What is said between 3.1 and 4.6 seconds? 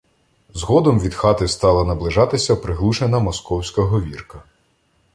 московська говірка.